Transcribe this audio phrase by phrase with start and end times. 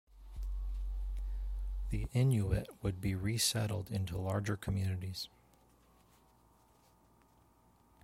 [1.91, 5.27] The Inuit would be resettled into larger communities.